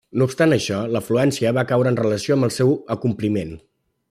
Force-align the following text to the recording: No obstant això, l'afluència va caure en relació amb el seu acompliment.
No 0.19 0.27
obstant 0.29 0.55
això, 0.55 0.79
l'afluència 0.95 1.53
va 1.59 1.65
caure 1.73 1.93
en 1.95 2.01
relació 2.01 2.39
amb 2.39 2.49
el 2.51 2.57
seu 2.59 2.77
acompliment. 2.97 3.55